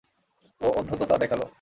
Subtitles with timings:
[0.61, 1.45] ও উদ্ধততা দেখালো।